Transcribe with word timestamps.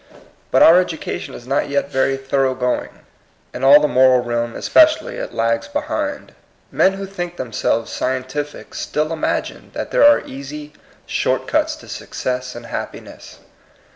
But 0.49 0.63
our 0.63 0.79
education 0.81 1.35
is 1.35 1.45
not 1.45 1.69
yet 1.69 1.91
very 1.91 2.17
thorough 2.17 2.55
going. 2.55 2.89
In 3.53 3.63
all 3.63 3.79
the 3.79 3.87
moral 3.87 4.23
realm 4.23 4.55
especially 4.55 5.17
it 5.17 5.31
lags 5.31 5.67
behind 5.67 6.33
Men 6.71 6.93
who 6.93 7.05
think 7.05 7.37
themselves 7.37 7.91
scientific 7.91 8.73
still 8.73 9.13
imagine 9.13 9.69
that 9.75 9.91
there 9.91 10.03
are 10.03 10.25
easy, 10.25 10.73
short 11.05 11.47
cuts 11.47 11.75
to 11.75 11.87
success 11.87 12.55
and 12.55 12.65
happi 12.65 13.03
ness. 13.03 13.41